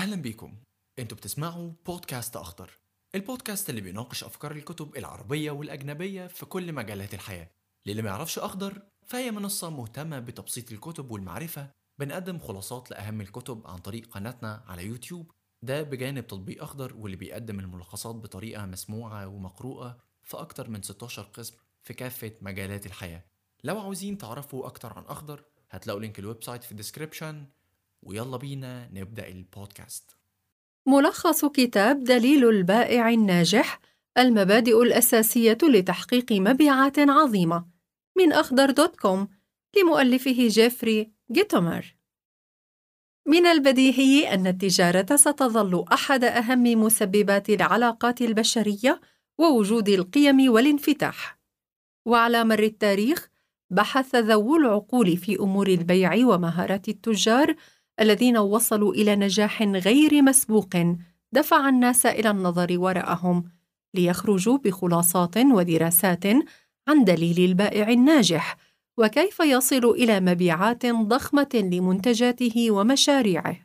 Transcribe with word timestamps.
أهلا 0.00 0.16
بيكم. 0.16 0.56
أنتوا 0.98 1.16
بتسمعوا 1.16 1.72
بودكاست 1.86 2.36
أخضر 2.36 2.70
البودكاست 3.14 3.70
اللي 3.70 3.80
بيناقش 3.80 4.24
أفكار 4.24 4.52
الكتب 4.52 4.96
العربية 4.96 5.50
والأجنبية 5.50 6.26
في 6.26 6.46
كل 6.46 6.72
مجالات 6.72 7.14
الحياة. 7.14 7.50
للي 7.86 8.02
ما 8.02 8.10
يعرفش 8.10 8.38
أخضر 8.38 8.82
فهي 9.06 9.30
منصة 9.30 9.70
مهتمة 9.70 10.18
بتبسيط 10.18 10.72
الكتب 10.72 11.10
والمعرفة 11.10 11.70
بنقدم 11.98 12.38
خلاصات 12.38 12.90
لأهم 12.90 13.20
الكتب 13.20 13.66
عن 13.66 13.78
طريق 13.78 14.06
قناتنا 14.06 14.64
على 14.66 14.86
يوتيوب. 14.86 15.30
ده 15.64 15.82
بجانب 15.82 16.26
تطبيق 16.26 16.62
أخضر 16.62 16.96
واللي 16.96 17.16
بيقدم 17.16 17.60
الملخصات 17.60 18.14
بطريقة 18.14 18.66
مسموعة 18.66 19.26
ومقروءة 19.26 19.98
في 20.22 20.36
أكتر 20.36 20.70
من 20.70 20.82
16 20.82 21.22
قسم 21.22 21.56
في 21.82 21.94
كافة 21.94 22.32
مجالات 22.40 22.86
الحياة. 22.86 23.24
لو 23.64 23.80
عاوزين 23.80 24.18
تعرفوا 24.18 24.66
أكتر 24.66 24.92
عن 24.92 25.04
أخضر 25.04 25.44
هتلاقوا 25.70 26.00
link 26.00 26.18
ال 26.18 26.42
website 26.42 26.64
في 26.64 26.72
ال 26.72 26.78
description 26.78 27.46
ويلا 28.02 28.36
بينا 28.36 28.88
نبدأ 28.92 29.28
البودكاست. 29.28 30.10
ملخص 30.86 31.44
كتاب 31.44 32.04
دليل 32.04 32.48
البائع 32.48 33.08
الناجح 33.08 33.80
المبادئ 34.18 34.82
الأساسية 34.82 35.58
لتحقيق 35.62 36.32
مبيعات 36.32 36.98
عظيمة 36.98 37.66
من 38.18 38.32
أخضر 38.32 38.70
dot 38.70 38.96
com 38.96 39.28
لمؤلفه 39.76 40.48
جيفري 40.48 41.12
جيتومر. 41.32 41.96
من 43.26 43.46
البديهي 43.46 44.34
أن 44.34 44.46
التجارة 44.46 45.16
ستظل 45.16 45.84
أحد 45.92 46.24
أهم 46.24 46.62
مسببات 46.62 47.50
العلاقات 47.50 48.20
البشرية 48.20 49.00
ووجود 49.38 49.88
القيم 49.88 50.52
والانفتاح. 50.52 51.40
وعلى 52.06 52.44
مر 52.44 52.62
التاريخ 52.62 53.28
بحث 53.70 54.14
ذوو 54.14 54.56
العقول 54.56 55.16
في 55.16 55.36
أمور 55.36 55.68
البيع 55.68 56.26
ومهارات 56.26 56.88
التجار 56.88 57.56
الذين 58.00 58.38
وصلوا 58.38 58.94
إلى 58.94 59.16
نجاح 59.16 59.62
غير 59.62 60.22
مسبوق 60.22 60.76
دفع 61.32 61.68
الناس 61.68 62.06
إلى 62.06 62.30
النظر 62.30 62.78
وراءهم 62.78 63.44
ليخرجوا 63.94 64.58
بخلاصات 64.58 65.36
ودراسات 65.36 66.26
عن 66.88 67.04
دليل 67.04 67.50
البائع 67.50 67.88
الناجح 67.88 68.56
وكيف 68.98 69.40
يصل 69.40 69.84
إلى 69.84 70.20
مبيعات 70.20 70.86
ضخمة 70.86 71.48
لمنتجاته 71.54 72.70
ومشاريعه. 72.70 73.56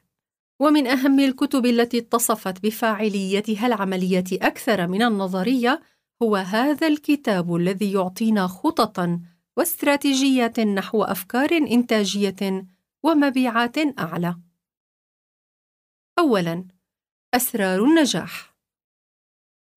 ومن 0.59 0.87
أهم 0.87 1.19
الكتب 1.19 1.65
التي 1.65 1.97
اتصفت 1.97 2.63
بفاعليتها 2.63 3.67
العملية 3.67 4.23
أكثر 4.33 4.87
من 4.87 5.01
النظرية 5.01 5.81
هو 6.23 6.35
هذا 6.35 6.87
الكتاب 6.87 7.55
الذي 7.55 7.91
يعطينا 7.91 8.47
خططا 8.47 9.19
واستراتيجيات 9.57 10.59
نحو 10.59 11.03
أفكار 11.03 11.51
إنتاجية 11.51 12.65
ومبيعات 13.05 13.77
أعلى. 13.99 14.35
اولا 16.19 16.67
أسرار 17.33 17.83
النجاح. 17.83 18.55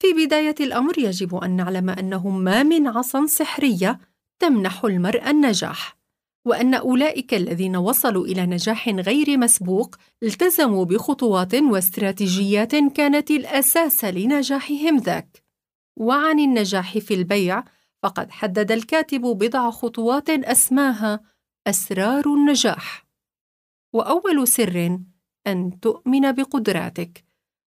في 0.03 0.13
بداية 0.13 0.55
الأمر 0.61 0.99
يجب 0.99 1.35
أن 1.35 1.57
نعلم 1.57 1.91
أنه 1.91 2.29
ما 2.29 2.63
من 2.63 2.89
عصا 2.89 3.27
سحرية 3.27 3.99
تمنح 4.39 4.85
المرء 4.85 5.31
النجاح 5.31 5.99
وأن 6.45 6.75
أولئك 6.75 7.35
الذين 7.35 7.77
وصلوا 7.77 8.27
إلى 8.27 8.47
نجاح 8.47 8.89
غير 8.89 9.39
مسبوق 9.39 9.97
التزموا 10.23 10.85
بخطوات 10.85 11.55
واستراتيجيات 11.55 12.77
كانت 12.77 13.31
الأساس 13.31 14.05
لنجاحهم 14.05 14.97
ذاك. 14.97 15.43
وعن 15.97 16.39
النجاح 16.39 16.99
في 16.99 17.15
البيع 17.15 17.65
فقد 18.03 18.31
حدد 18.31 18.73
الكاتب 18.73 19.21
بضع 19.21 19.71
خطوات 19.71 20.31
أسماها 20.31 21.21
أسرار 21.67 22.27
النجاح. 22.27 23.08
وأول 23.93 24.49
سر 24.49 24.99
أن 25.47 25.81
تؤمن 25.81 26.33
بقدراتك 26.33 27.25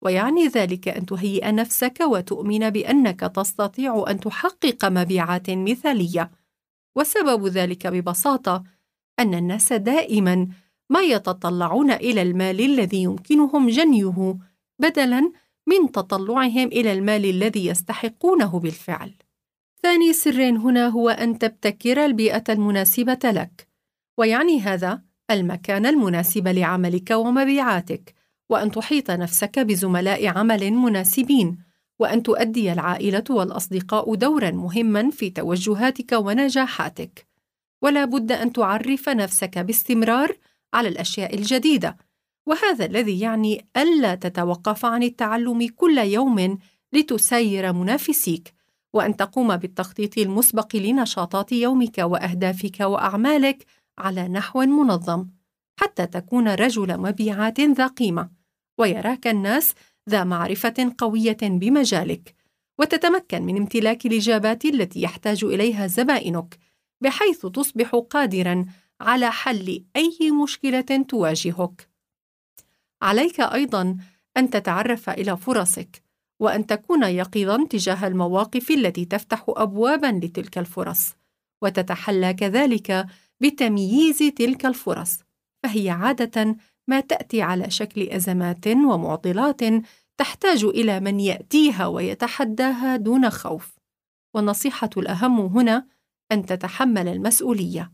ويعني 0.01 0.47
ذلك 0.47 0.87
أن 0.87 1.05
تهيئ 1.05 1.51
نفسك 1.51 1.99
وتؤمن 2.01 2.69
بأنك 2.69 3.19
تستطيع 3.19 4.05
أن 4.09 4.19
تحقق 4.19 4.85
مبيعات 4.85 5.49
مثالية. 5.49 6.31
وسبب 6.95 7.47
ذلك 7.47 7.87
ببساطة 7.87 8.63
أن 9.19 9.33
الناس 9.33 9.73
دائما 9.73 10.47
ما 10.89 11.01
يتطلعون 11.01 11.91
إلى 11.91 12.21
المال 12.21 12.61
الذي 12.61 13.03
يمكنهم 13.03 13.69
جنيه 13.69 14.37
بدلا 14.79 15.31
من 15.67 15.91
تطلعهم 15.91 16.67
إلى 16.67 16.93
المال 16.93 17.25
الذي 17.25 17.65
يستحقونه 17.65 18.59
بالفعل. 18.59 19.13
ثاني 19.83 20.13
سر 20.13 20.49
هنا 20.49 20.87
هو 20.87 21.09
أن 21.09 21.39
تبتكر 21.39 22.05
البيئة 22.05 22.43
المناسبة 22.49 23.19
لك 23.23 23.67
ويعني 24.17 24.61
هذا 24.61 25.01
المكان 25.31 25.85
المناسب 25.85 26.47
لعملك 26.47 27.11
ومبيعاتك 27.11 28.15
وأن 28.49 28.71
تحيط 28.71 29.11
نفسك 29.11 29.59
بزملاء 29.59 30.27
عمل 30.27 30.71
مناسبين 30.71 31.57
وأن 31.99 32.23
تؤدي 32.23 32.73
العائلة 32.73 33.23
والأصدقاء 33.29 34.15
دورا 34.15 34.51
مهما 34.51 35.11
في 35.11 35.29
توجهاتك 35.29 36.11
ونجاحاتك. 36.11 37.27
ولا 37.81 38.05
بد 38.05 38.31
أن 38.31 38.53
تعرف 38.53 39.09
نفسك 39.09 39.57
باستمرار 39.57 40.37
على 40.73 40.87
الأشياء 40.87 41.35
الجديدة 41.35 41.97
وهذا 42.45 42.85
الذي 42.85 43.19
يعني 43.19 43.65
ألا 43.77 44.15
تتوقف 44.15 44.85
عن 44.85 45.03
التعلم 45.03 45.67
كل 45.67 45.97
يوم 45.97 46.57
لتساير 46.93 47.73
منافسيك 47.73 48.53
وأن 48.93 49.15
تقوم 49.15 49.57
بالتخطيط 49.57 50.17
المسبق 50.17 50.75
لنشاطات 50.75 51.51
يومك 51.51 51.97
وأهدافك 51.97 52.79
وأعمالك 52.79 53.65
على 53.97 54.27
نحو 54.27 54.61
منظم 54.61 55.27
حتى 55.79 56.07
تكون 56.07 56.47
رجل 56.47 56.97
مبيعات 56.97 57.59
ذا 57.61 57.87
قيمة 57.87 58.29
ويراك 58.77 59.27
الناس 59.27 59.73
ذا 60.09 60.23
معرفة 60.23 60.95
قوية 60.97 61.37
بمجالك. 61.41 62.35
وتتمكن 62.79 63.41
من 63.41 63.57
امتلاك 63.57 64.05
الإجابات 64.05 64.65
التي 64.65 65.01
يحتاج 65.01 65.43
إليها 65.43 65.87
زبائنك 65.87 66.57
بحيث 67.01 67.45
تصبح 67.45 67.95
قادرا 68.09 68.65
على 69.01 69.31
حل 69.31 69.85
أي 69.95 70.31
مشكلة 70.43 71.05
تواجهك. 71.09 71.89
عليك 73.01 73.39
أيضا 73.39 73.97
أن 74.37 74.49
تتعرف 74.49 75.09
إلى 75.09 75.37
فرصك 75.37 76.01
وأن 76.39 76.65
تكون 76.65 77.03
يقظا 77.03 77.65
تجاه 77.69 78.07
المواقف 78.07 78.71
التي 78.71 79.05
تفتح 79.05 79.45
ابوابا 79.47 80.19
لتلك 80.23 80.57
الفرص. 80.57 81.15
وتتحلى 81.61 82.33
كذلك 82.33 83.07
بتمييز 83.45 84.17
تلك 84.17 84.65
الفرص 84.65 85.19
فهي 85.63 85.89
عادة 85.89 86.57
ما 86.87 86.99
تأتي 86.99 87.41
على 87.41 87.69
شكل 87.69 88.09
أزمات 88.09 88.67
ومعضلات 88.67 89.61
تحتاج 90.17 90.63
إلى 90.63 90.99
من 90.99 91.19
يأتيها 91.19 91.87
ويتحداها 91.87 92.95
دون 92.95 93.29
خوف. 93.29 93.75
والنصيحة 94.35 94.89
الأهم 94.97 95.39
هنا 95.39 95.87
أن 96.31 96.45
تتحمل 96.45 97.07
المسؤولية 97.07 97.91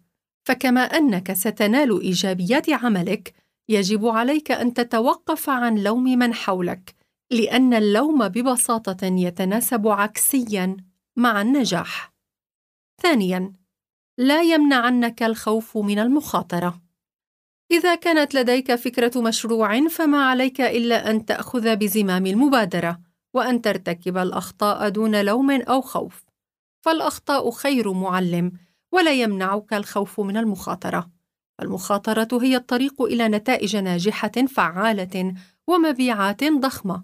فكما 0.48 0.82
أنك 0.82 1.34
ستنال 1.34 2.02
إيجابيات 2.02 2.70
عملك 2.70 3.34
يجب 3.70 4.06
عليك 4.06 4.52
أن 4.52 4.74
تتوقف 4.74 5.50
عن 5.50 5.78
لوم 5.78 6.04
من 6.04 6.34
حولك 6.34 6.96
لأن 7.32 7.74
اللوم 7.74 8.28
ببساطة 8.28 9.06
يتناسب 9.06 9.88
عكسيا 9.88 10.78
مع 11.16 11.42
النجاح. 11.42 12.14
ثانيا 13.02 13.61
لا 14.22 14.42
يمنعنك 14.42 15.24
الخوف 15.24 15.78
من 15.78 16.00
المخاطرة. 16.00 16.82
إذا 17.72 17.96
كانت 17.96 18.36
لديك 18.36 18.76
فكرة 18.76 19.22
مشروع 19.22 19.88
فما 19.88 20.26
عليك 20.26 20.62
إلا 20.62 21.10
أن 21.10 21.26
تأخذ 21.26 21.76
بزمام 21.76 22.26
المبادرة 22.26 23.00
وأن 23.34 23.62
ترتكب 23.62 24.18
الأخطاء 24.18 24.90
دون 24.90 25.22
لوم 25.22 25.52
أو 25.52 25.82
خوف. 25.82 26.24
فالأخطاء 26.82 27.52
خير 27.52 27.94
معلم 27.94 28.52
ولا 28.92 29.12
يمنعك 29.12 29.74
الخوف 29.74 30.20
من 30.20 30.38
المخاطرة. 30.38 31.10
المخاطرة 31.62 32.40
هي 32.42 32.56
الطريق 32.56 33.02
إلى 33.02 33.28
نتائج 33.28 33.76
ناجحة 33.76 34.32
فعالة 34.56 35.34
ومبيعات 35.68 36.44
ضخمة. 36.44 37.04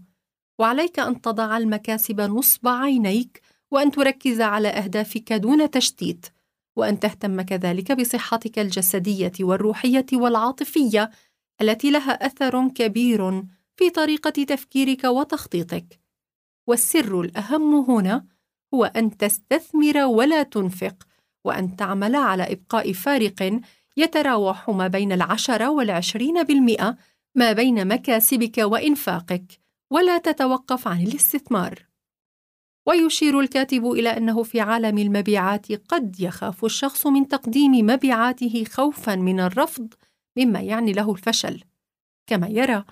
وعليك 0.59 0.99
أن 0.99 1.21
تضع 1.21 1.57
المكاسب 1.57 2.21
نصب 2.21 2.67
عينيك 2.67 3.41
وأن 3.71 3.91
تركز 3.91 4.41
على 4.41 4.67
أهدافك 4.67 5.33
دون 5.33 5.69
تشتيت. 5.69 6.36
وأن 6.77 6.99
تهتم 6.99 7.41
كذلك 7.41 7.91
بصحتك 7.91 8.59
الجسدية 8.59 9.31
والروحية 9.39 10.05
والعاطفية 10.13 11.11
التي 11.61 11.91
لها 11.91 12.11
أثر 12.25 12.67
كبير 12.67 13.43
في 13.75 13.89
طريقة 13.89 14.43
تفكيرك 14.43 15.03
وتخطيطك. 15.03 15.99
والسر 16.67 17.21
الأهم 17.21 17.75
هنا 17.91 18.25
هو 18.73 18.85
أن 18.85 19.17
تستثمر 19.17 19.97
ولا 19.97 20.43
تنفق 20.43 21.07
وأن 21.45 21.75
تعمل 21.75 22.15
على 22.15 22.43
إبقاء 22.43 22.93
فارق 22.93 23.59
يتراوح 23.97 24.69
ما 24.69 24.87
بين 24.87 25.11
العشرة 25.11 25.69
والعشرين 25.69 26.43
بالمئة 26.43 26.97
ما 27.35 27.51
بين 27.51 27.87
مكاسبك 27.87 28.57
وإنفاقك 28.57 29.59
ولا 29.91 30.17
تتوقف 30.17 30.87
عن 30.87 31.01
الاستثمار. 31.01 31.86
ويشير 32.87 33.39
الكاتب 33.39 33.85
إلى 33.85 34.09
أنه 34.09 34.43
في 34.43 34.61
عالم 34.61 34.97
المبيعات 34.97 35.71
قد 35.71 36.19
يخاف 36.19 36.65
الشخص 36.65 37.07
من 37.07 37.27
تقديم 37.27 37.71
مبيعاته 37.71 38.63
خوفا 38.63 39.15
من 39.15 39.39
الرفض 39.39 39.93
مما 40.37 40.59
يعني 40.59 40.93
له 40.93 41.11
الفشل. 41.11 41.63
كما 42.27 42.47
يرى 42.47 42.85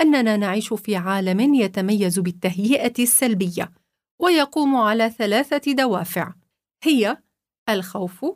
أننا 0.00 0.36
نعيش 0.36 0.74
في 0.74 0.96
عالم 0.96 1.54
يتميز 1.54 2.18
بالتهيئة 2.18 2.94
السلبية 2.98 3.72
ويقوم 4.20 4.76
على 4.76 5.10
ثلاثة 5.10 5.72
دوافع. 5.72 6.32
هي 6.82 7.18
الخوف 7.68 8.26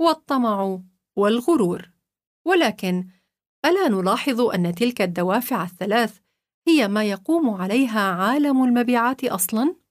والطمع 0.00 0.80
والغرور. 1.16 1.90
ولكن 2.46 3.06
ألا 3.64 3.88
نلاحظ 3.88 4.40
أن 4.40 4.74
تلك 4.74 5.02
الدوافع 5.02 5.64
الثلاث 5.64 6.18
هي 6.68 6.88
ما 6.88 7.04
يقوم 7.04 7.50
عليها 7.50 8.00
عالم 8.00 8.64
المبيعات 8.64 9.24
أصلا؟ 9.24 9.81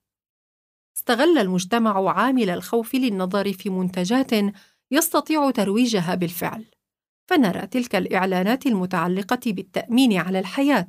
استغل 0.96 1.38
المجتمع 1.38 2.10
عامل 2.10 2.50
الخوف 2.50 2.94
للنظر 2.94 3.52
في 3.52 3.70
منتجات 3.70 4.30
يستطيع 4.90 5.50
ترويجها 5.50 6.14
بالفعل. 6.14 6.64
فنرى 7.26 7.66
تلك 7.66 7.96
الإعلانات 7.96 8.66
المتعلقة 8.66 9.40
بالتأمين 9.46 10.16
على 10.16 10.38
الحياة 10.38 10.88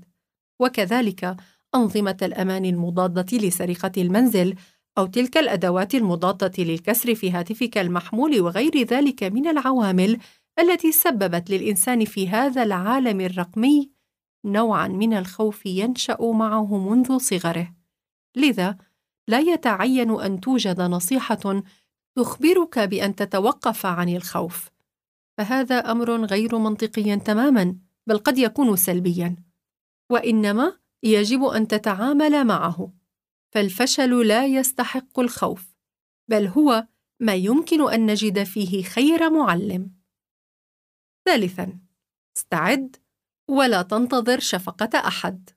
وكذلك 0.59 1.35
أنظمة 1.75 2.17
الأمان 2.21 2.65
المضادة 2.65 3.37
لسرقة 3.37 3.91
المنزل 3.97 4.55
أو 4.97 5.05
تلك 5.05 5.37
الأدوات 5.37 5.95
المضادة 5.95 6.63
للكسر 6.63 7.15
في 7.15 7.31
هاتفك 7.31 7.77
المحمول 7.77 8.41
وغير 8.41 8.77
ذلك 8.77 9.23
من 9.23 9.47
العوامل 9.47 10.19
التي 10.59 10.91
سببت 10.91 11.49
للإنسان 11.49 12.05
في 12.05 12.29
هذا 12.29 12.63
العالم 12.63 13.21
الرقمي 13.21 13.91
نوعا 14.45 14.87
من 14.87 15.13
الخوف 15.13 15.65
ينشأ 15.65 16.17
معه 16.21 16.89
منذ 16.89 17.17
صغره. 17.17 17.73
لذا 18.35 18.77
لا 19.27 19.39
يتعين 19.39 20.21
أن 20.21 20.39
توجد 20.39 20.81
نصيحة 20.81 21.63
تخبرك 22.15 22.79
بأن 22.79 23.15
تتوقف 23.15 23.85
عن 23.85 24.09
الخوف. 24.09 24.69
فهذا 25.37 25.91
أمر 25.91 26.25
غير 26.25 26.57
منطقي 26.57 27.19
تماما 27.19 27.77
بل 28.07 28.17
قد 28.17 28.37
يكون 28.37 28.75
سلبيا. 28.75 29.35
وإنما 30.11 30.79
يجب 31.03 31.43
أن 31.43 31.67
تتعامل 31.67 32.43
معه. 32.43 32.93
فالفشل 33.53 34.27
لا 34.27 34.45
يستحق 34.45 35.19
الخوف 35.19 35.75
بل 36.29 36.47
هو 36.47 36.87
ما 37.19 37.35
يمكن 37.35 37.91
أن 37.93 38.05
نجد 38.05 38.43
فيه 38.43 38.83
خير 38.83 39.29
معلم. 39.29 39.91
ثالثا 41.25 41.79
استعد 42.37 42.95
ولا 43.49 43.81
تنتظر 43.81 44.39
شفقة 44.39 45.07
أحد. 45.07 45.49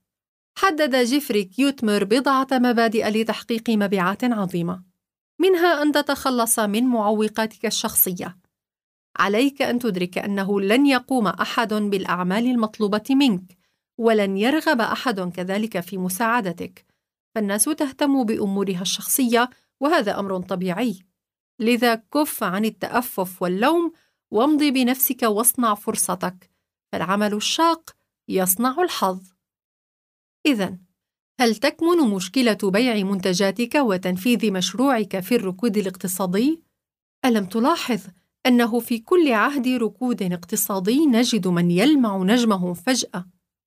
حدد 0.58 0.96
جيفري 0.96 1.44
كيوتمر 1.44 2.04
بضعة 2.04 2.46
مبادئ 2.52 3.08
لتحقيق 3.08 3.70
مبيعات 3.70 4.24
عظيمة. 4.24 4.82
منها 5.38 5.82
أن 5.82 5.92
تتخلص 5.92 6.58
من 6.58 6.84
معوقاتك 6.84 7.66
الشخصية. 7.66 8.38
عليك 9.16 9.62
أن 9.62 9.78
تدرك 9.78 10.18
أنه 10.18 10.60
لن 10.60 10.86
يقوم 10.86 11.26
أحد 11.26 11.74
بالأعمال 11.74 12.46
المطلوبة 12.46 13.04
منك 13.10 13.58
ولن 13.98 14.36
يرغب 14.36 14.80
أحد 14.80 15.20
كذلك 15.20 15.80
في 15.80 15.98
مساعدتك. 15.98 16.86
فالناس 17.34 17.64
تهتم 17.64 18.24
بأمورها 18.24 18.82
الشخصية 18.82 19.50
وهذا 19.80 20.18
أمر 20.18 20.40
طبيعي. 20.40 20.98
لذا 21.60 21.94
كف 21.94 22.42
عن 22.42 22.64
التأفف 22.64 23.42
واللوم 23.42 23.92
وامض 24.30 24.62
بنفسك 24.62 25.22
واصنع 25.22 25.74
فرصتك. 25.74 26.50
فالعمل 26.92 27.34
الشاق 27.34 27.90
يصنع 28.28 28.82
الحظ. 28.82 29.35
إذا 30.46 30.76
هل 31.40 31.56
تكمن 31.56 31.98
مشكلة 32.14 32.58
بيع 32.62 33.04
منتجاتك 33.04 33.74
وتنفيذ 33.74 34.52
مشروعك 34.52 35.20
في 35.20 35.34
الركود 35.34 35.76
الاقتصادي؟ 35.76 36.62
ألم 37.24 37.44
تلاحظ 37.44 38.00
أنه 38.46 38.80
في 38.80 38.98
كل 38.98 39.32
عهد 39.32 39.68
ركود 39.68 40.22
اقتصادي 40.22 41.06
نجد 41.06 41.48
من 41.48 41.70
يلمع 41.70 42.16
نجمه 42.16 42.74
فجأة 42.74 43.26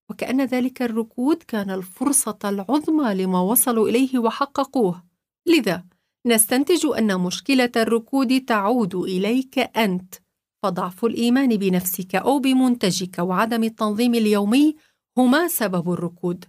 وكأن 0.10 0.42
ذلك 0.46 0.82
الركود 0.82 1.44
كان 1.44 1.70
الفرصة 1.70 2.38
العظمى 2.46 3.14
لما 3.14 3.42
وصلوا 3.42 3.90
إليه 3.90 4.20
وحققوه. 4.20 5.04
لذا 5.48 5.84
نستنتج 6.26 6.86
أن 6.98 7.20
مشكلة 7.20 7.72
الركود 7.76 8.46
تعود 8.46 8.96
إليك 8.96 9.60
أنت. 9.60 10.16
فضعف 10.64 11.06
الإيمان 11.06 11.58
بنفسك 11.58 12.16
أو 12.16 12.40
بمنتجك 12.40 13.20
وعدم 13.20 13.64
التنظيم 13.64 14.16
اليومي 14.16 14.76
هما 15.18 15.48
سبب 15.48 15.92
الركود. 15.92 16.46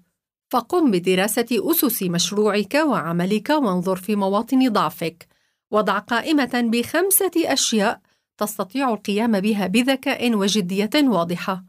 فقم 0.50 0.90
بدراسة 0.90 1.46
أسس 1.52 2.02
مشروعك 2.02 2.74
وعملك 2.74 3.50
وانظر 3.50 3.96
في 3.96 4.16
مواطن 4.16 4.68
ضعفك. 4.68 5.28
وضع 5.70 5.98
قائمة 5.98 6.50
بخمسة 6.72 7.30
أشياء 7.36 8.00
تستطيع 8.38 8.90
القيام 8.90 9.40
بها 9.40 9.66
بذكاء 9.66 10.34
وجدية 10.34 10.90
واضحة. 10.94 11.64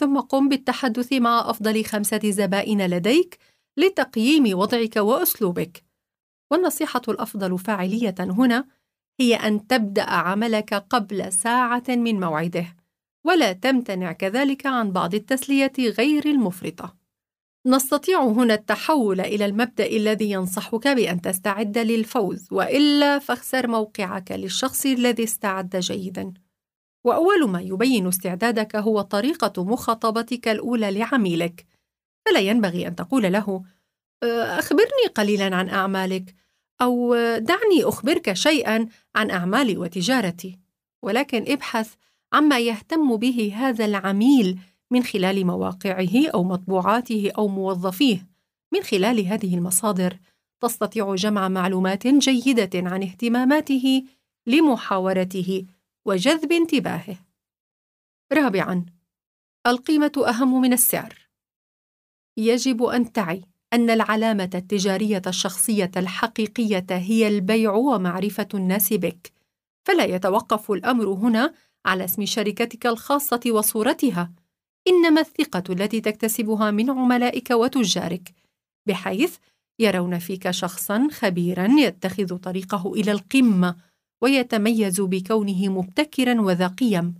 ثم 0.00 0.20
قم 0.20 0.48
بالتحدث 0.48 1.12
مع 1.12 1.50
أفضل 1.50 1.84
خمسة 1.84 2.20
زبائن 2.24 2.86
لديك 2.86 3.38
لتقييم 3.76 4.58
وضعك 4.58 4.96
وأسلوبك. 4.96 5.84
والنصيحة 6.50 7.02
الأفضل 7.08 7.58
فاعلية 7.58 8.14
هنا 8.20 8.64
هي 9.20 9.34
أن 9.34 9.66
تبدأ 9.66 10.10
عملك 10.10 10.74
قبل 10.74 11.32
ساعة 11.32 11.84
من 11.88 12.20
موعده 12.20 12.76
ولا 13.24 13.52
تمتنع 13.52 14.12
كذلك 14.12 14.66
عن 14.66 14.92
بعض 14.92 15.14
التسلية 15.14 15.72
غير 15.78 16.26
المفرطة. 16.26 16.99
نستطيع 17.66 18.22
هنا 18.22 18.54
التحول 18.54 19.20
إلى 19.20 19.44
المبدأ 19.44 19.86
الذي 19.86 20.30
ينصحك 20.30 20.88
بأن 20.88 21.20
تستعد 21.20 21.78
للفوز 21.78 22.48
وإلا 22.52 23.18
فاخسر 23.18 23.66
موقعك 23.66 24.32
للشخص 24.32 24.86
الذي 24.86 25.24
استعد 25.24 25.76
جيداً. 25.76 26.34
وأول 27.04 27.48
ما 27.48 27.60
يبين 27.60 28.06
استعدادك 28.06 28.76
هو 28.76 29.00
طريقة 29.00 29.64
مخاطبتك 29.64 30.48
الأولى 30.48 30.90
لعميلك. 30.90 31.66
فلا 32.26 32.40
ينبغي 32.40 32.86
أن 32.86 32.96
تقول 32.96 33.32
له 33.32 33.62
أه، 34.22 34.58
أخبرني 34.58 35.06
قليلا 35.14 35.56
عن 35.56 35.68
أعمالك 35.68 36.34
أو 36.82 37.14
دعني 37.38 37.84
أخبرك 37.84 38.32
شيئا 38.32 38.88
عن 39.14 39.30
أعمالي 39.30 39.76
وتجارتي. 39.76 40.58
ولكن 41.02 41.52
ابحث 41.52 41.94
عما 42.32 42.58
يهتم 42.58 43.16
به 43.16 43.52
هذا 43.56 43.84
العميل 43.84 44.58
من 44.90 45.02
خلال 45.02 45.46
مواقعه 45.46 46.28
أو 46.34 46.44
مطبوعاته 46.44 47.32
أو 47.38 47.48
موظفيه 47.48 48.26
من 48.72 48.82
خلال 48.82 49.26
هذه 49.26 49.54
المصادر 49.54 50.18
تستطيع 50.60 51.14
جمع 51.14 51.48
معلومات 51.48 52.06
جيدة 52.06 52.70
عن 52.74 53.02
اهتماماته 53.02 54.04
لمحاورته 54.46 55.66
وجذب 56.04 56.52
انتباهه. 56.52 57.16
رابعاً: 58.32 58.86
القيمة 59.66 60.12
أهم 60.28 60.60
من 60.60 60.72
السعر. 60.72 61.14
يجب 62.36 62.82
أن 62.82 63.12
تعي 63.12 63.44
أن 63.72 63.90
العلامة 63.90 64.50
التجارية 64.54 65.22
الشخصية 65.26 65.90
الحقيقية 65.96 66.86
هي 66.90 67.28
البيع 67.28 67.72
ومعرفة 67.72 68.48
الناس 68.54 68.92
بك، 68.92 69.32
فلا 69.86 70.04
يتوقف 70.04 70.70
الأمر 70.70 71.08
هنا 71.08 71.54
على 71.86 72.04
اسم 72.04 72.24
شركتك 72.24 72.86
الخاصة 72.86 73.40
وصورتها، 73.46 74.32
إنما 74.88 75.20
الثقة 75.20 75.62
التي 75.70 76.00
تكتسبها 76.00 76.70
من 76.70 76.90
عملائك 76.90 77.50
وتجارك، 77.50 78.34
بحيث 78.86 79.36
يرون 79.78 80.18
فيك 80.18 80.50
شخصا 80.50 81.08
خبيرا 81.12 81.68
يتخذ 81.78 82.36
طريقه 82.36 82.92
إلى 82.94 83.12
القمة 83.12 83.76
ويتميز 84.22 85.00
بكونه 85.00 85.68
مبتكرا 85.68 86.40
وذا 86.40 86.66
قيم. 86.66 87.14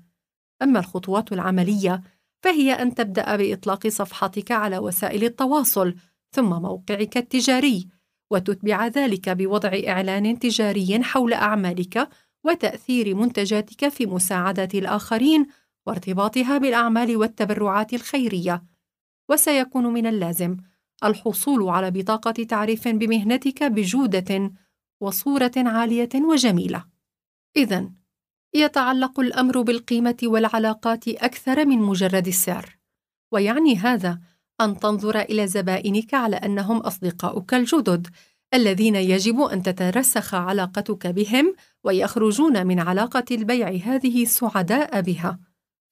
أما 0.63 0.79
الخطوات 0.79 1.33
العملية 1.33 2.03
فهي 2.43 2.73
أن 2.73 2.95
تبدأ 2.95 3.37
بإطلاق 3.37 3.89
صفحتك 3.89 4.51
على 4.53 4.79
وسائل 4.79 5.25
التواصل 5.25 5.95
ثم 6.33 6.49
موقعك 6.49 7.17
التجاري 7.17 7.89
وتتبع 8.31 8.87
ذلك 8.87 9.29
بوضع 9.29 9.81
إعلان 9.89 10.39
تجاري 10.39 11.03
حول 11.03 11.33
أعمالك 11.33 12.09
وتأثير 12.45 13.15
منتجاتك 13.15 13.89
في 13.89 14.07
مساعدة 14.07 14.69
الآخرين 14.75 15.47
وارتباطها 15.87 16.59
بالأعمال 16.59 17.17
والتبرعات 17.17 17.93
الخيرية. 17.93 18.65
وسيكون 19.31 19.87
من 19.87 20.07
اللازم 20.07 20.57
الحصول 21.05 21.69
على 21.69 21.91
بطاقة 21.91 22.45
تعريف 22.45 22.89
بمهنتك 22.89 23.63
بجودة 23.63 24.53
وصورة 25.01 25.53
عالية 25.57 26.09
وجميلة. 26.15 26.85
اذا 27.57 27.91
يتعلق 28.55 29.21
الأمر 29.21 29.63
بالقيمة 29.63 30.17
والعلاقات 30.23 31.09
أكثر 31.09 31.65
من 31.65 31.79
مجرد 31.79 32.27
السعر. 32.27 32.79
ويعني 33.33 33.77
هذا 33.77 34.21
أن 34.61 34.79
تنظر 34.79 35.21
إلى 35.21 35.47
زبائنك 35.47 36.15
على 36.15 36.37
أنهم 36.37 36.77
أصدقاؤك 36.77 37.55
الجدد 37.55 38.07
الذين 38.55 38.97
يجب 38.97 39.41
أن 39.41 39.63
تترسخ 39.63 40.35
علاقتك 40.35 41.07
بهم 41.07 41.55
ويخرجون 41.85 42.67
من 42.67 42.81
علاقة 42.81 43.25
البيع 43.31 43.69
هذه 43.85 44.25
سعداء 44.25 45.01
بها. 45.01 45.39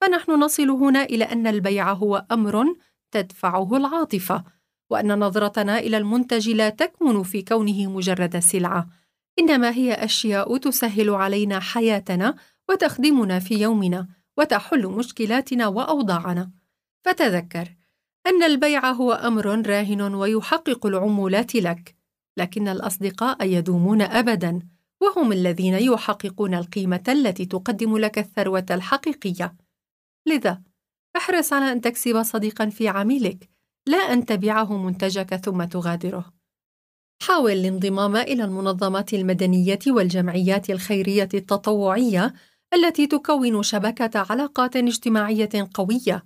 فنحن 0.01 0.31
نصل 0.31 0.71
هنا 0.71 1.03
إلى 1.03 1.25
أن 1.25 1.47
البيع 1.47 1.93
هو 1.93 2.27
أمر 2.33 2.77
تدفعه 3.11 3.77
العاطفة 3.77 4.45
وأن 4.91 5.19
نظرتنا 5.19 5.79
إلى 5.79 5.97
المنتج 5.97 6.51
لا 6.51 6.69
تكمن 6.69 7.23
في 7.23 7.43
كونه 7.43 7.87
مجرد 7.91 8.39
سلعة 8.39 8.89
إنما 9.39 9.71
هي 9.71 9.93
أشياء 9.93 10.57
تسهل 10.57 11.11
علينا 11.11 11.61
حياتنا 11.61 12.35
وتخدمنا 12.69 13.39
في 13.39 13.55
يومنا 13.55 14.09
وتحل 14.37 14.87
مشكلاتنا 14.87 15.67
وأوضاعنا 15.67 16.51
فتذكر 17.05 17.69
أن 18.27 18.43
البيع 18.43 18.91
هو 18.91 19.13
أمر 19.13 19.47
راهن 19.47 20.15
ويحقق 20.15 20.87
العمولات 20.87 21.55
لك، 21.55 21.97
لكن 22.37 22.69
الأصدقاء 22.69 23.47
يدومون 23.47 24.03
أبداً، 24.03 24.61
وهم 25.01 25.33
الذين 25.33 25.75
يحققون 25.75 26.55
القيمة 26.55 27.03
التي 27.09 27.47
تقدم 27.47 27.99
لك 27.99 28.19
الثروة 28.19 28.67
الحقيقية. 28.71 29.55
لذا، 30.29 30.63
احرص 31.17 31.53
على 31.53 31.73
أن 31.73 31.81
تكسب 31.81 32.23
صديقاً 32.23 32.67
في 32.67 32.89
عميلك، 32.89 33.49
لا 33.87 33.99
أن 33.99 34.25
تبيعه 34.27 34.77
منتجك 34.77 35.37
ثم 35.37 35.65
تغادره. 35.65 36.33
حاول 37.23 37.53
الانضمام 37.53 38.17
إلى 38.17 38.45
المنظمات 38.45 39.15
المدنية 39.15 39.79
والجمعيات 39.87 40.71
الخيرية 40.71 41.29
التطوعية 41.35 42.35
التي 42.75 43.07
تكون 43.07 43.63
شبكة 43.63 44.27
علاقات 44.31 44.77
اجتماعية 44.77 45.69
قوية. 45.75 46.25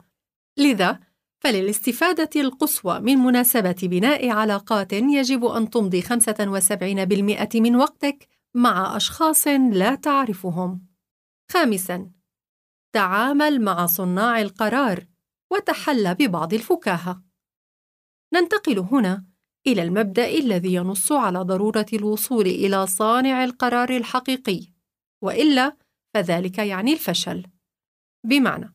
لذا، 0.58 1.00
فللاستفادة 1.40 2.40
القصوى 2.40 3.00
من 3.00 3.18
مناسبة 3.18 3.76
بناء 3.82 4.28
علاقات 4.28 4.92
يجب 4.92 5.44
أن 5.44 5.70
تمضي 5.70 6.02
75% 6.02 7.48
من 7.54 7.76
وقتك 7.76 8.28
مع 8.54 8.96
أشخاص 8.96 9.46
لا 9.46 9.94
تعرفهم. 9.94 10.86
خامساً: 11.52 12.10
تعامل 12.92 13.60
مع 13.60 13.86
صناع 13.86 14.40
القرار 14.40 15.06
وتحلى 15.52 16.14
ببعض 16.14 16.54
الفكاهة. 16.54 17.22
ننتقل 18.34 18.78
هنا 18.78 19.24
إلى 19.66 19.82
المبدأ 19.82 20.28
الذي 20.28 20.74
ينص 20.74 21.12
على 21.12 21.38
ضرورة 21.38 21.86
الوصول 21.92 22.46
إلى 22.46 22.86
صانع 22.86 23.44
القرار 23.44 23.90
الحقيقي، 23.90 24.66
وإلا 25.22 25.76
فذلك 26.14 26.58
يعني 26.58 26.92
الفشل. 26.92 27.46
بمعنى 28.26 28.74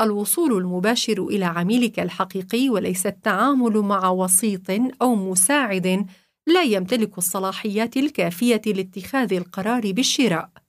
الوصول 0.00 0.52
المباشر 0.52 1.26
إلى 1.26 1.44
عميلك 1.44 2.00
الحقيقي 2.00 2.68
وليس 2.68 3.06
التعامل 3.06 3.78
مع 3.78 4.08
وسيط 4.08 4.70
أو 5.02 5.14
مساعد 5.14 6.06
لا 6.46 6.62
يمتلك 6.62 7.18
الصلاحيات 7.18 7.96
الكافية 7.96 8.62
لاتخاذ 8.66 9.32
القرار 9.32 9.92
بالشراء. 9.92 10.65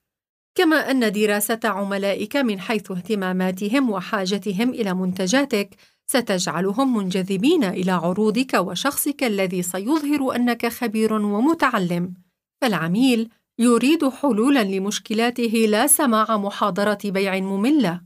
كما 0.57 0.91
أن 0.91 1.11
دراسة 1.11 1.59
عملائك 1.63 2.35
من 2.35 2.59
حيث 2.59 2.91
اهتماماتهم 2.91 3.89
وحاجتهم 3.89 4.69
إلى 4.69 4.93
منتجاتك 4.93 5.75
ستجعلهم 6.07 6.97
منجذبين 6.97 7.63
إلى 7.63 7.91
عروضك 7.91 8.53
وشخصك 8.53 9.23
الذي 9.23 9.61
سيظهر 9.61 10.35
أنك 10.35 10.67
خبير 10.67 11.13
ومتعلم. 11.13 12.13
فالعميل 12.61 13.29
يريد 13.59 14.09
حلولا 14.09 14.63
لمشكلاته 14.63 15.65
لا 15.69 15.87
سماع 15.87 16.37
محاضرة 16.37 16.99
بيع 17.05 17.39
مملة. 17.39 18.01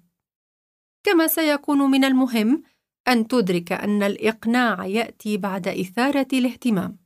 كما 1.03 1.27
سيكون 1.27 1.91
من 1.91 2.03
المهم 2.03 2.63
أن 3.08 3.27
تدرك 3.27 3.72
أن 3.72 4.03
الإقناع 4.03 4.86
يأتي 4.86 5.38
بعد 5.38 5.67
إثارة 5.67 6.27
الاهتمام. 6.34 6.98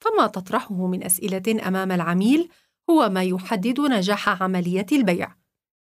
فما 0.00 0.26
تطرحه 0.26 0.86
من 0.86 1.04
أسئلة 1.04 1.68
أمام 1.68 1.92
العميل 1.92 2.48
هو 2.90 3.08
ما 3.08 3.22
يحدد 3.22 3.80
نجاح 3.80 4.42
عملية 4.42 4.86
البيع. 4.92 5.34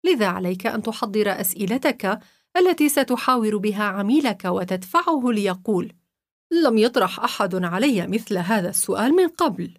لذا 0.04 0.26
عليك 0.26 0.66
أن 0.66 0.82
تحضر 0.82 1.40
أسئلتك 1.40 2.20
التي 2.56 2.88
ستحاور 2.88 3.56
بها 3.56 3.84
عميلك 3.84 4.44
وتدفعه 4.44 5.22
ليقول: 5.24 5.92
لم 6.64 6.78
يطرح 6.78 7.20
أحد 7.20 7.64
علي 7.64 8.06
مثل 8.06 8.38
هذا 8.38 8.68
السؤال 8.68 9.12
من 9.12 9.28
قبل. 9.28 9.78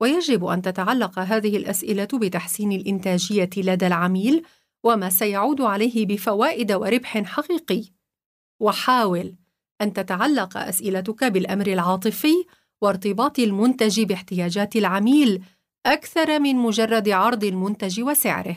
ويجب 0.00 0.44
أن 0.44 0.62
تتعلق 0.62 1.18
هذه 1.18 1.56
الأسئلة 1.56 2.08
بتحسين 2.14 2.72
الإنتاجية 2.72 3.50
لدى 3.56 3.86
العميل 3.86 4.46
وما 4.84 5.10
سيعود 5.10 5.60
عليه 5.60 6.06
بفوائد 6.06 6.72
وربح 6.72 7.18
حقيقي. 7.18 7.84
وحاول 8.60 9.36
أن 9.80 9.92
تتعلق 9.92 10.56
أسئلتك 10.56 11.24
بالأمر 11.24 11.66
العاطفي 11.66 12.34
وارتباط 12.80 13.38
المنتج 13.38 14.00
باحتياجات 14.00 14.76
العميل 14.76 15.44
أكثر 15.86 16.38
من 16.38 16.56
مجرد 16.56 17.08
عرض 17.08 17.44
المنتج 17.44 18.00
وسعره. 18.00 18.56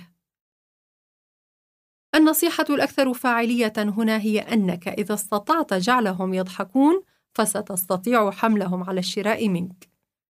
النصيحة 2.16 2.66
الأكثر 2.70 3.14
فاعلية 3.14 3.74
هنا 3.78 4.18
هي 4.18 4.40
أنك 4.40 4.88
إذا 4.88 5.14
استطعت 5.14 5.74
جعلهم 5.74 6.34
يضحكون 6.34 7.04
فستستطيع 7.36 8.32
حملهم 8.32 8.84
على 8.84 9.00
الشراء 9.00 9.50
منك. 9.50 9.90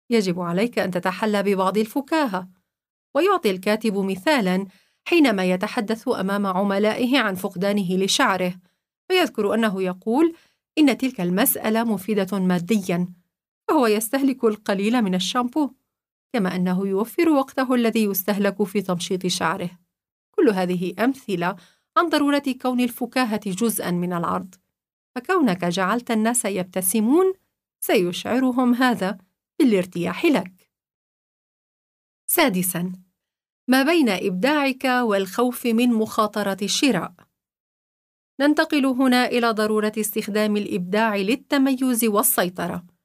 يجب 0.09 0.39
عليك 0.39 0.79
أن 0.79 0.91
تتحلى 0.91 1.43
ببعض 1.43 1.77
الفكاهة. 1.77 2.49
ويعطي 3.15 3.51
الكاتب 3.51 3.97
مثالاً 3.97 4.67
حينما 5.07 5.45
يتحدث 5.45 6.07
أمام 6.07 6.45
عملائه 6.45 7.19
عن 7.19 7.35
فقدانه 7.35 7.97
لشعره، 7.97 8.53
فيذكر 9.07 9.53
أنه 9.53 9.83
يقول: 9.83 10.35
إن 10.77 10.97
تلك 10.97 11.21
المسألة 11.21 11.83
مفيدة 11.83 12.39
مادياً، 12.39 13.07
فهو 13.67 13.87
يستهلك 13.87 14.43
القليل 14.43 15.01
من 15.01 15.15
الشامبو، 15.15 15.71
كما 16.33 16.55
أنه 16.55 16.87
يوفر 16.87 17.29
وقته 17.29 17.73
الذي 17.73 18.03
يستهلك 18.03 18.63
في 18.63 18.81
تمشيط 18.81 19.27
شعره. 19.27 19.69
كل 20.31 20.49
هذه 20.49 20.93
أمثلة 20.99 21.55
عن 21.97 22.09
ضرورة 22.09 22.43
كون 22.61 22.79
الفكاهة 22.79 23.41
جزءًا 23.45 23.91
من 23.91 24.13
العرض، 24.13 24.55
فكونك 25.15 25.65
جعلت 25.65 26.11
الناس 26.11 26.45
يبتسمون 26.45 27.33
سيشعرهم 27.79 28.73
هذا 28.73 29.17
بالارتياح 29.59 30.25
لك. 30.25 30.71
سادساً: 32.29 32.93
ما 33.67 33.83
بين 33.83 34.09
إبداعك 34.09 34.85
والخوف 34.85 35.65
من 35.65 35.93
مخاطرة 35.93 36.57
الشراء. 36.61 37.13
ننتقل 38.39 38.85
هنا 38.85 39.25
إلى 39.25 39.51
ضرورة 39.51 39.91
استخدام 39.97 40.57
الإبداع 40.57 41.15
للتميز 41.15 42.05
والسيطرة، 42.05 42.96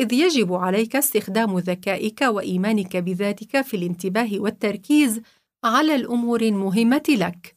إذ 0.00 0.12
يجب 0.12 0.52
عليك 0.54 0.96
استخدام 0.96 1.58
ذكائك 1.58 2.20
وإيمانك 2.22 2.96
بذاتك 2.96 3.60
في 3.62 3.76
الانتباه 3.76 4.28
والتركيز 4.32 5.20
على 5.64 5.94
الأمور 5.94 6.40
المهمة 6.40 7.02
لك، 7.08 7.56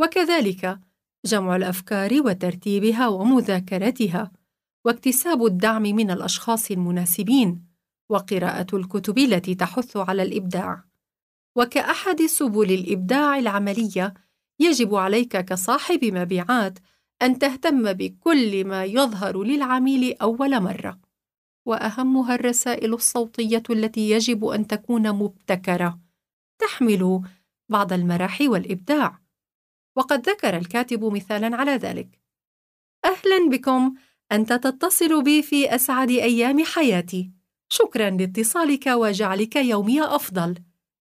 وكذلك 0.00 0.80
جمع 1.26 1.56
الأفكار 1.56 2.22
وترتيبها 2.24 3.08
ومذاكرتها، 3.08 4.32
واكتساب 4.84 5.46
الدعم 5.46 5.82
من 5.82 6.10
الأشخاص 6.10 6.70
المناسبين، 6.70 7.64
وقراءة 8.10 8.76
الكتب 8.76 9.18
التي 9.18 9.54
تحث 9.54 9.96
على 9.96 10.22
الإبداع. 10.22 10.84
وكأحد 11.56 12.22
سبل 12.22 12.72
الإبداع 12.72 13.38
العملية، 13.38 14.14
يجب 14.60 14.94
عليك 14.94 15.36
كصاحب 15.36 16.04
مبيعات 16.04 16.78
أن 17.22 17.38
تهتم 17.38 17.92
بكل 17.92 18.64
ما 18.64 18.84
يظهر 18.84 19.42
للعميل 19.42 20.16
أول 20.22 20.60
مرة. 20.62 21.11
وأهمها 21.66 22.34
الرسائل 22.34 22.94
الصوتية 22.94 23.62
التي 23.70 24.10
يجب 24.10 24.44
أن 24.44 24.66
تكون 24.66 25.12
مبتكرة، 25.12 26.00
تحمل 26.58 27.22
بعض 27.68 27.92
المرح 27.92 28.38
والإبداع. 28.40 29.18
وقد 29.96 30.28
ذكر 30.28 30.56
الكاتب 30.56 31.04
مثالاً 31.04 31.56
على 31.56 31.72
ذلك: 31.72 32.20
أهلاً 33.04 33.48
بكم، 33.50 33.94
أنت 34.32 34.52
تتصل 34.52 35.22
بي 35.22 35.42
في 35.42 35.74
أسعد 35.74 36.10
أيام 36.10 36.64
حياتي. 36.64 37.30
شكراً 37.68 38.10
لاتصالك 38.10 38.86
وجعلك 38.86 39.56
يومي 39.56 40.02
أفضل. 40.02 40.54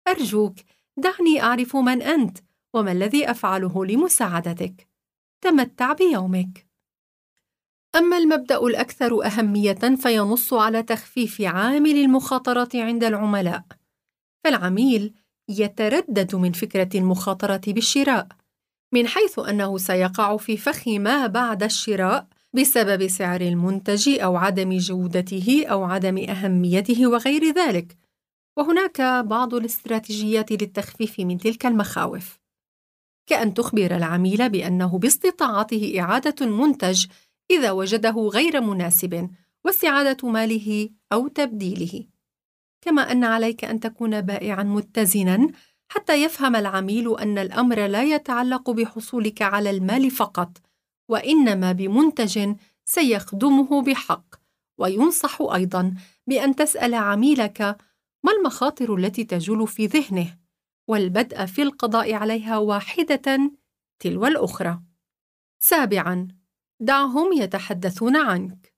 أرجوك 0.08 0.56
دعني 0.98 1.44
أعرف 1.44 1.76
من 1.76 2.02
أنت 2.02 2.38
وما 2.74 2.92
الذي 2.92 3.32
أفعله 3.32 3.86
لمساعدتك. 3.86 4.88
تمتع 5.42 5.94
بيومك. 5.94 6.69
أما 7.96 8.18
المبدأ 8.18 8.58
الأكثر 8.58 9.26
أهمية 9.26 9.96
فينص 10.02 10.54
على 10.54 10.84
تخفيف 10.84 11.42
عامل 11.42 11.96
المخاطرة 11.96 12.70
عند 12.76 13.04
العملاء. 13.04 13.64
فالعميل 14.44 15.14
يتردد 15.50 16.36
من 16.36 16.52
فكرة 16.52 16.90
المخاطرة 16.96 17.62
بالشراء، 17.68 18.28
من 18.94 19.08
حيث 19.08 19.40
أنه 19.40 19.78
سيقع 19.78 20.38
في 20.38 20.58
فخ 20.58 20.88
ما 20.88 21.28
بعد 21.28 21.64
الشراء 21.64 22.28
بسبب 22.54 23.08
سعر 23.08 23.42
المنتج 23.42 24.10
أو 24.20 24.38
عدم 24.38 24.78
جودته 24.78 25.66
أو 25.68 25.84
عدم 25.84 26.18
أهميته 26.18 27.08
وغير 27.08 27.54
ذلك. 27.54 27.98
وهناك 28.58 29.02
بعض 29.26 29.54
الاستراتيجيات 29.54 30.52
للتخفيف 30.52 31.20
من 31.20 31.38
تلك 31.38 31.66
المخاوف 31.66 32.40
كأن 33.30 33.54
تخبر 33.54 33.96
العميل 33.96 34.50
بأنه 34.50 34.98
باستطاعته 34.98 35.96
إعادة 36.00 36.36
المنتج 36.42 37.06
إذا 37.52 37.72
وجده 37.72 38.12
غير 38.12 38.62
مناسب 38.62 39.30
واستعادة 39.66 40.28
ماله 40.30 40.90
أو 41.14 41.28
تبديله. 41.28 42.06
كما 42.82 43.12
أن 43.12 43.24
عليك 43.24 43.66
أن 43.66 43.80
تكون 43.80 44.22
بائعًا 44.22 44.64
متزنًا 44.64 45.48
حتى 45.90 46.24
يفهم 46.24 46.56
العميل 46.56 47.20
أن 47.20 47.38
الأمر 47.38 47.88
لا 47.88 48.04
يتعلق 48.04 48.70
بحصولك 48.70 49.42
على 49.42 49.70
المال 49.70 50.12
فقط 50.12 50.58
وإنما 51.10 51.72
بمنتج 51.72 52.56
سيخدمه 52.86 53.82
بحق. 53.82 54.36
وينصح 54.78 55.42
أيضًا 55.42 55.94
بأن 56.28 56.56
تسأل 56.56 56.94
عميلك 56.94 57.62
ما 58.24 58.32
المخاطر 58.32 58.96
التي 58.96 59.24
تجول 59.24 59.68
في 59.68 59.86
ذهنه 59.86 60.38
والبدء 60.88 61.46
في 61.46 61.62
القضاء 61.62 62.14
عليها 62.14 62.58
واحدة 62.58 63.52
تلو 64.00 64.28
الأخرى. 64.28 64.80
سابعا 65.60 66.39
دعهم 66.80 67.34
يتحدثون 67.34 68.18
عنك. 68.18 68.74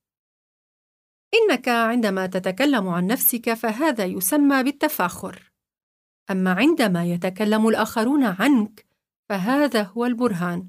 إنك 1.34 1.67
عندما 1.67 2.25
تتكلم 2.25 2.88
عن 2.88 3.08
نفسك 3.08 3.53
فهذا 3.53 4.05
يسمى 4.05 4.63
بالتفاخر. 4.63 5.51
أما 6.31 6.51
عندما 6.51 7.05
يتكلم 7.05 7.67
الآخرون 7.67 8.24
عنك 8.24 8.86
فهذا 9.29 9.84
هو 9.84 10.05
البرهان 10.05 10.67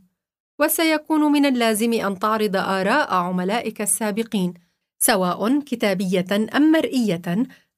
وسيكون 0.59 1.33
من 1.33 1.47
اللازم 1.47 1.93
أن 1.93 2.19
تعرض 2.19 2.57
آراء 2.57 3.15
عملائك 3.15 3.83
السابقين 3.83 4.55
سواء 4.99 5.61
كتابية 5.61 6.27
أم 6.57 6.73
مرئية 6.73 7.23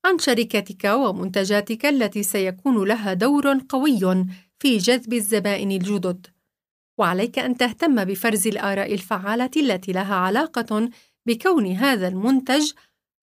عن 0.04 0.18
شركتك 0.18 0.84
ومنتجاتك 0.84 1.86
التي 1.86 2.22
سيكون 2.22 2.88
لها 2.88 3.12
دور 3.14 3.58
قوي 3.68 4.26
في 4.58 4.78
جذب 4.78 5.12
الزبائن 5.12 5.70
الجدد. 5.70 6.26
وعليك 6.98 7.38
أن 7.38 7.56
تهتم 7.56 8.04
بفرز 8.04 8.46
الآراء 8.46 8.94
الفعالة 8.94 9.50
التي 9.56 9.92
لها 9.92 10.14
علاقة 10.14 10.90
بكون 11.26 11.66
هذا 11.66 12.08
المنتج 12.08 12.72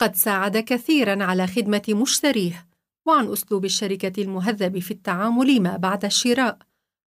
قد 0.02 0.16
ساعد 0.16 0.58
كثيرا 0.58 1.24
على 1.24 1.48
خدمة 1.48 1.84
مشتريه 1.90 2.68
وعن 3.06 3.32
أسلوب 3.32 3.66
الشركة 3.66 4.22
المهذب 4.22 4.80
في 4.80 4.92
التعامل 4.92 5.62
ما 5.62 5.78
بعد 5.78 6.06
الشراء. 6.06 6.58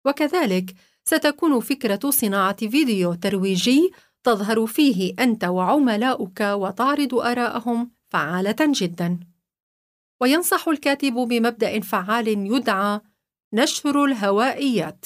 وكذلك 0.05 0.73
ستكون 1.05 1.59
فكرة 1.59 2.09
صناعة 2.09 2.55
فيديو 2.67 3.13
ترويجي 3.13 3.91
تظهر 4.23 4.65
فيه 4.65 5.13
أنت 5.19 5.43
وعملاؤك 5.43 6.41
وتعرض 6.41 7.13
آراءهم 7.13 7.91
فعالة 8.09 8.55
جدا. 8.61 9.19
وينصح 10.21 10.67
الكاتب 10.67 11.13
بمبدأ 11.13 11.79
فعال 11.79 12.27
يدعى 12.27 12.99
نشر 13.53 14.05
الهوائيات. 14.05 15.05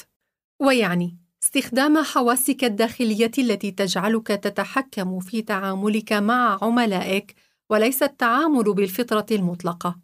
ويعني 0.62 1.18
استخدام 1.44 2.04
حواسك 2.04 2.64
الداخلية 2.64 3.32
التي 3.38 3.72
تجعلك 3.72 4.28
تتحكم 4.28 5.20
في 5.20 5.42
تعاملك 5.42 6.14
مع 6.14 6.58
عملائك 6.62 7.36
وليس 7.70 8.04
التعامل 8.04 8.74
بالفطرة 8.74 9.26
المطلقة. 9.32 10.00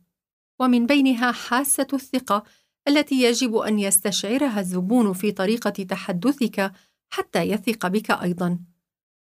ومن 0.59 0.85
بينها 0.85 1.31
حاسة 1.31 1.87
الثقة 1.93 2.43
التي 2.87 3.23
يجب 3.23 3.55
أن 3.55 3.79
يستشعرها 3.79 4.59
الزبون 4.59 5.13
في 5.13 5.31
طريقة 5.31 5.69
تحدثك 5.69 6.71
حتى 7.09 7.41
يثق 7.41 7.87
بك 7.87 8.11
أيضا. 8.11 8.59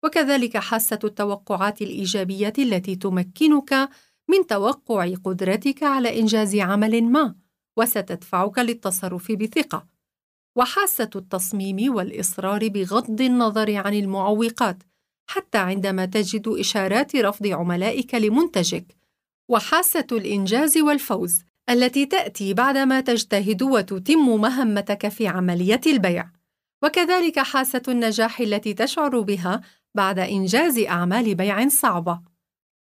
وكذلك 0.04 0.56
حاسة 0.56 0.98
التوقعات 1.04 1.82
الإيجابية 1.82 2.52
التي 2.58 2.96
تمكنك 2.96 3.88
من 4.28 4.46
توقع 4.46 5.14
قدرتك 5.24 5.82
على 5.82 6.20
إنجاز 6.20 6.56
عمل 6.56 7.04
ما 7.04 7.34
وستدفعك 7.76 8.58
للتصرف 8.58 9.32
بثقة. 9.32 9.91
وحاسة 10.56 11.10
التصميم 11.16 11.94
والإصرار 11.94 12.68
بغض 12.68 13.20
النظر 13.20 13.76
عن 13.76 13.94
المعوقات 13.94 14.82
حتى 15.26 15.58
عندما 15.58 16.06
تجد 16.06 16.48
إشارات 16.48 17.16
رفض 17.16 17.46
عملائك 17.46 18.14
لمنتجك. 18.14 18.96
وحاسة 19.48 20.06
الإنجاز 20.12 20.78
والفوز 20.78 21.42
التي 21.70 22.06
تأتي 22.06 22.54
بعدما 22.54 23.00
تجتهد 23.00 23.62
وتتم 23.62 24.18
مهمتك 24.18 25.08
في 25.08 25.26
عملية 25.26 25.80
البيع. 25.86 26.30
وكذلك 26.82 27.38
حاسة 27.38 27.82
النجاح 27.88 28.40
التي 28.40 28.74
تشعر 28.74 29.20
بها 29.20 29.60
بعد 29.94 30.18
إنجاز 30.18 30.78
أعمال 30.78 31.34
بيع 31.34 31.68
صعبة. 31.68 32.20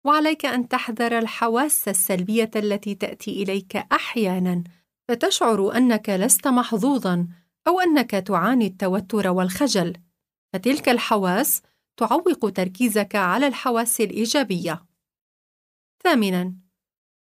وعليك 0.04 0.46
أن 0.46 0.68
تحذر 0.68 1.18
الحواس 1.18 1.88
السلبية 1.88 2.50
التي 2.56 2.94
تأتي 2.94 3.42
إليك 3.42 3.76
أحيانا. 3.76 4.64
فتشعر 5.08 5.76
أنك 5.76 6.10
لست 6.10 6.48
محظوظا. 6.48 7.28
أو 7.66 7.80
أنك 7.80 8.10
تعاني 8.10 8.66
التوتر 8.66 9.28
والخجل. 9.28 9.96
فتلك 10.52 10.88
الحواس 10.88 11.62
تعوق 11.96 12.50
تركيزك 12.50 13.16
على 13.16 13.46
الحواس 13.46 14.00
الإيجابية. 14.00 14.86
ثامنا 16.02 16.54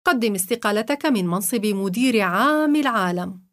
قدم 0.06 0.36
استقالتك 0.36 1.06
من 1.06 1.28
منصب 1.28 1.66
مدير 1.66 2.22
عام 2.22 2.76
العالم. 2.76 3.50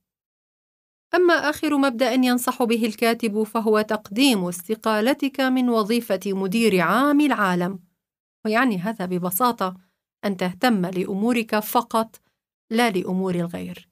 أما 1.14 1.34
آخر 1.34 1.76
مبدأ 1.76 2.12
ينصح 2.12 2.62
به 2.62 2.86
الكاتب 2.86 3.42
فهو 3.42 3.80
تقديم 3.80 4.44
استقالتك 4.44 5.40
من 5.40 5.68
وظيفة 5.68 6.20
مدير 6.26 6.80
عام 6.80 7.20
العالم. 7.20 7.78
ويعني 8.44 8.78
هذا 8.78 9.06
ببساطة 9.06 9.76
أن 10.24 10.36
تهتم 10.36 10.86
لأمورك 10.86 11.58
فقط 11.58 12.20
لا 12.70 12.90
لأمور 12.90 13.34
الغير. 13.34 13.88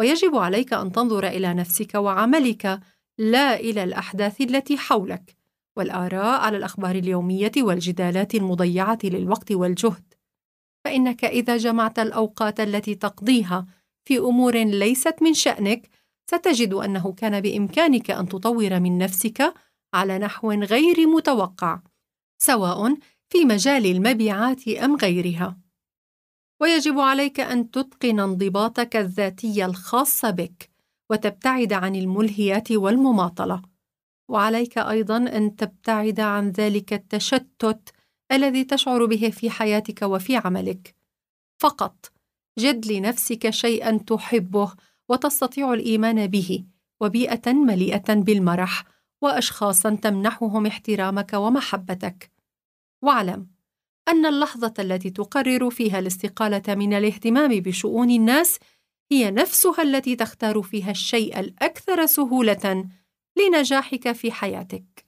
ويجب 0.00 0.36
عليك 0.36 0.72
أن 0.72 0.92
تنظر 0.92 1.26
إلى 1.26 1.54
نفسك 1.54 1.94
وعملك 1.94 2.80
لا 3.18 3.60
إلى 3.60 3.84
الأحداث 3.84 4.40
التي 4.40 4.78
حولك. 4.78 5.36
والآراء 5.76 6.40
على 6.40 6.56
الأخبار 6.56 6.94
اليومية 6.94 7.52
والجدالات 7.58 8.34
المضيعة 8.34 8.98
للوقت 9.04 9.52
والجهد. 9.52 10.14
فإنك 10.84 11.24
إذا 11.24 11.56
جمعت 11.56 11.98
الأوقات 11.98 12.60
التي 12.60 12.94
تقضيها 12.94 13.66
في 14.04 14.18
أمور 14.18 14.56
ليست 14.56 15.14
من 15.22 15.34
شأنك 15.34 15.88
ستجد 16.30 16.74
أنه 16.74 17.12
كان 17.12 17.40
بإمكانك 17.40 18.10
أن 18.10 18.28
تطور 18.28 18.80
من 18.80 18.98
نفسك 18.98 19.54
على 19.94 20.18
نحو 20.18 20.52
غير 20.52 21.06
متوقع 21.06 21.80
سواء 22.38 22.96
في 23.28 23.44
مجال 23.44 23.86
المبيعات 23.86 24.68
أم 24.68 24.96
غيرها. 24.96 25.58
ويجب 26.60 26.98
عليك 26.98 27.40
أن 27.40 27.70
تتقن 27.70 28.20
انضباطك 28.20 28.96
الذاتي 28.96 29.64
الخاص 29.64 30.24
بك 30.24 30.70
وتبتعد 31.10 31.72
عن 31.72 31.96
الملهيات 31.96 32.72
والمماطلة. 32.72 33.62
وعليك 34.28 34.78
أيضا 34.78 35.16
أن 35.16 35.56
تبتعد 35.56 36.20
عن 36.20 36.50
ذلك 36.50 36.92
التشتت 36.92 37.92
الذي 38.32 38.64
تشعر 38.64 39.04
به 39.04 39.30
في 39.30 39.50
حياتك 39.50 40.02
وفي 40.02 40.36
عملك. 40.36 40.94
فقط 41.58 42.12
جد 42.58 42.92
لنفسك 42.92 43.50
شيئا 43.50 43.98
تحبه 43.98 44.72
وتستطيع 45.08 45.72
الإيمان 45.72 46.26
به 46.26 46.64
وبيئة 47.00 47.52
مليئة 47.52 48.14
بالمرح 48.14 48.84
واشخاصا 49.22 49.94
تمنحهم 49.94 50.66
احترامك 50.66 51.32
ومحبتك. 51.32 52.30
واعلم 53.02 53.59
أن 54.10 54.26
اللحظة 54.26 54.74
التي 54.78 55.10
تقرر 55.10 55.70
فيها 55.70 55.98
الاستقالة 55.98 56.74
من 56.74 56.94
الاهتمام 56.94 57.50
بشؤون 57.50 58.10
الناس 58.10 58.58
هي 59.12 59.30
نفسها 59.30 59.82
التي 59.82 60.16
تختار 60.16 60.62
فيها 60.62 60.90
الشيء 60.90 61.40
الأكثر 61.40 62.06
سهولة 62.06 62.88
لنجاحك 63.36 64.12
في 64.12 64.32
حياتك. 64.32 65.06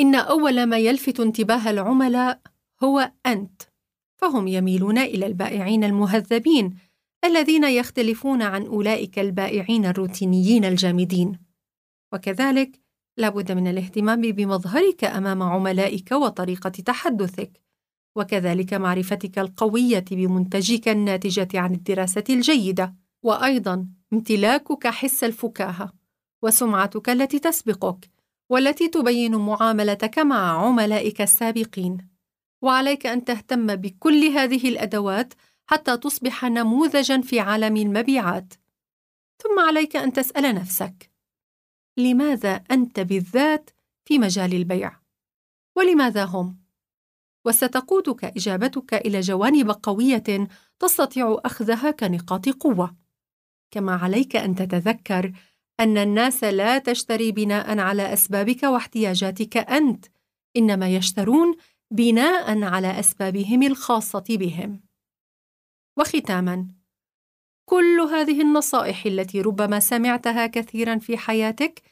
إن 0.00 0.14
أول 0.14 0.66
ما 0.66 0.78
يلفت 0.78 1.20
انتباه 1.20 1.70
العملاء 1.70 2.40
هو 2.82 3.12
أنت. 3.26 3.62
فهم 4.16 4.48
يميلون 4.48 4.98
إلى 4.98 5.26
البائعين 5.26 5.84
المهذبين 5.84 6.76
الذين 7.24 7.64
يختلفون 7.64 8.42
عن 8.42 8.66
أولئك 8.66 9.18
البائعين 9.18 9.86
الروتينيين 9.86 10.64
الجامدين. 10.64 11.38
وكذلك 12.12 12.80
لابد 13.16 13.52
من 13.52 13.66
الاهتمام 13.66 14.20
بمظهرك 14.20 15.04
أمام 15.04 15.42
عملائك 15.42 16.12
وطريقة 16.12 16.70
تحدثك. 16.70 17.65
وكذلك 18.16 18.74
معرفتك 18.74 19.38
القوية 19.38 20.04
بمنتجك 20.10 20.88
الناتجة 20.88 21.48
عن 21.54 21.74
الدراسة 21.74 22.24
الجيدة. 22.30 22.94
وأيضا 23.22 23.88
امتلاكك 24.12 24.86
حس 24.86 25.24
الفكاهة 25.24 25.92
وسمعتك 26.42 27.08
التي 27.08 27.38
تسبقك 27.38 28.10
والتي 28.50 28.88
تبين 28.88 29.36
معاملتك 29.36 30.18
مع 30.18 30.66
عملائك 30.66 31.20
السابقين. 31.20 32.08
وعليك 32.62 33.06
أن 33.06 33.24
تهتم 33.24 33.66
بكل 33.76 34.24
هذه 34.24 34.68
الأدوات 34.68 35.34
حتى 35.66 35.96
تصبح 35.96 36.44
نموذجا 36.44 37.20
في 37.20 37.40
عالم 37.40 37.76
المبيعات. 37.76 38.54
ثم 39.42 39.60
عليك 39.60 39.96
أن 39.96 40.12
تسأل 40.12 40.54
نفسك 40.54 41.10
لماذا 41.98 42.54
أنت 42.70 43.00
بالذات 43.00 43.70
في 44.04 44.18
مجال 44.18 44.54
البيع؟ 44.54 45.00
ولماذا 45.76 46.24
هم؟ 46.24 46.65
وستقودك 47.46 48.24
إجابتك 48.24 48.94
إلى 48.94 49.20
جوانب 49.20 49.70
قوية 49.70 50.48
تستطيع 50.78 51.40
أخذها 51.44 51.90
كنقاط 51.90 52.48
قوة. 52.48 52.96
كما 53.70 53.94
عليك 53.96 54.36
أن 54.36 54.54
تتذكر 54.54 55.32
أن 55.80 55.98
الناس 55.98 56.44
لا 56.44 56.78
تشتري 56.78 57.32
بناء 57.32 57.78
على 57.78 58.12
أسبابك 58.12 58.62
واحتياجاتك 58.62 59.56
أنت 59.56 60.06
إنما 60.56 60.88
يشترون 60.88 61.56
بناء 61.90 62.62
على 62.62 63.00
أسبابهم 63.00 63.62
الخاصة 63.62 64.24
بهم. 64.28 64.80
وختاما 65.98 66.68
كل 67.68 68.00
هذه 68.00 68.40
النصائح 68.42 69.06
التي 69.06 69.40
ربما 69.40 69.80
سمعتها 69.80 70.46
كثيرا 70.46 70.98
في 70.98 71.18
حياتك 71.18 71.82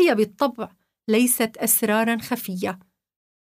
هي 0.00 0.14
بالطبع 0.14 0.68
ليست 1.08 1.56
اسرارا 1.56 2.18
خفية. 2.18 2.78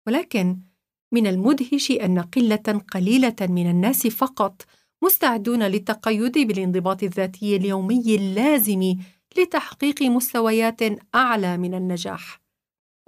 ولكن 0.08 0.73
من 1.14 1.28
المدهش 1.28 1.92
أن 1.92 2.20
قلة 2.20 2.82
قليلة 2.94 3.36
من 3.42 3.70
الناس 3.70 4.08
فقط 4.08 4.62
مستعدون 5.04 5.64
للتقيد 5.64 6.38
بالانضباط 6.38 7.04
الذاتي 7.04 7.56
اليومي 7.56 8.16
اللازم 8.16 8.96
لتحقيق 9.38 10.02
مستويات 10.02 10.80
أعلى 11.16 11.58
من 11.58 11.74
النجاح. 11.74 12.42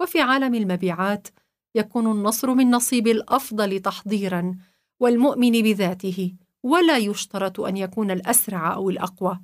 وفي 0.00 0.20
عالم 0.20 0.54
المبيعات 0.54 1.28
يكون 1.74 2.10
النصر 2.10 2.54
من 2.54 2.70
نصيب 2.70 3.06
الأفضل 3.06 3.80
تحضيرا 3.80 4.58
والمؤمن 5.00 5.62
بذاته 5.62 6.32
ولا 6.62 6.96
يشترط 6.96 7.60
أن 7.60 7.76
يكون 7.76 8.10
الأسرع 8.10 8.74
أو 8.74 8.90
الأقوى 8.90 9.40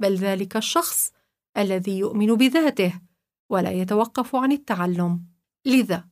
بل 0.00 0.14
ذلك 0.14 0.56
الشخص 0.56 1.12
الذي 1.56 1.98
يؤمن 1.98 2.34
بذاته 2.34 3.00
ولا 3.50 3.70
يتوقف 3.70 4.36
عن 4.36 4.52
التعلم. 4.52 5.24
لذا 5.66 6.04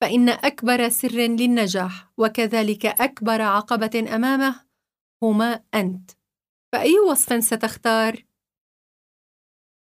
فإن 0.00 0.28
أكبر 0.28 0.88
سر 0.88 1.12
للنجاح 1.16 2.10
وكذلك 2.16 2.86
أكبر 2.86 3.42
عقبة 3.42 4.06
أمامه 4.14 4.60
هما 5.22 5.60
أنت. 5.74 6.10
فأي 6.72 6.98
وصف 6.98 7.44
ستختار؟ 7.44 8.27